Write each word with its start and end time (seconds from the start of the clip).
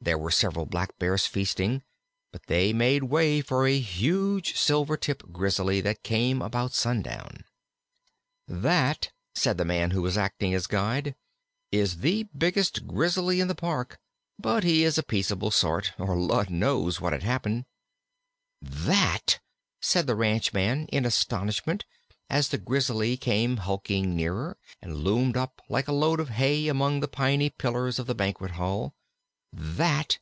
There 0.00 0.16
were 0.16 0.30
several 0.30 0.64
Blackbears 0.64 1.26
feasting, 1.26 1.82
but 2.32 2.44
they 2.46 2.72
made 2.72 3.02
way 3.02 3.42
for 3.42 3.66
a 3.66 3.78
huge 3.80 4.54
Silvertip 4.54 5.32
Grizzly 5.32 5.80
that 5.82 6.04
came 6.04 6.40
about 6.40 6.72
sundown. 6.72 7.44
"That," 8.46 9.10
said 9.34 9.58
the 9.58 9.66
man 9.66 9.90
who 9.90 10.00
was 10.00 10.16
acting 10.16 10.54
as 10.54 10.68
guide, 10.68 11.16
"is 11.72 11.98
the 11.98 12.28
biggest 12.34 12.86
Grizzly 12.86 13.40
in 13.40 13.48
the 13.48 13.56
Park; 13.56 13.98
but 14.38 14.62
he 14.62 14.84
is 14.84 14.98
a 14.98 15.02
peaceable 15.02 15.50
sort, 15.50 15.92
or 15.98 16.16
Lud 16.16 16.48
knows 16.48 17.00
what'd 17.00 17.24
happen." 17.24 17.66
"That!" 18.62 19.40
said 19.80 20.06
the 20.06 20.16
ranchman, 20.16 20.86
in 20.86 21.04
astonishment, 21.04 21.84
as 22.30 22.48
the 22.48 22.56
Grizzly 22.58 23.16
came 23.16 23.58
hulking 23.58 24.14
nearer, 24.14 24.56
and 24.80 24.94
loomed 25.02 25.36
up 25.36 25.60
like 25.68 25.88
a 25.88 25.92
load 25.92 26.20
of 26.20 26.30
hay 26.30 26.68
among 26.68 27.00
the 27.00 27.08
piney 27.08 27.50
pillars 27.50 27.98
of 27.98 28.06
the 28.06 28.14
Banquet 28.14 28.52
Hall. 28.52 28.94
"That! 29.50 30.18